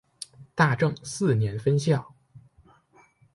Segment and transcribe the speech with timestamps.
[0.55, 2.15] 大正四年分校。